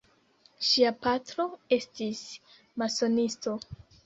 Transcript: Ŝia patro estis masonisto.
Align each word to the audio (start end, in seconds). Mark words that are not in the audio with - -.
Ŝia 0.67 0.91
patro 1.05 1.45
estis 1.77 2.23
masonisto. 2.85 3.57